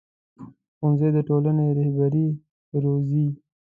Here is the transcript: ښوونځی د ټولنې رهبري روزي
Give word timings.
ښوونځی 0.77 1.09
د 1.15 1.17
ټولنې 1.27 1.65
رهبري 1.77 2.27
روزي 2.83 3.27